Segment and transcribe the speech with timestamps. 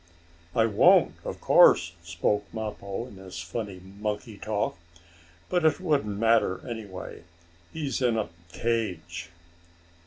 [0.55, 4.79] "I won't, of course," spoke Mappo in his funny, monkey talk.
[5.47, 7.21] "But it wouldn't matter, anyhow, as
[7.71, 9.29] he's in a cage."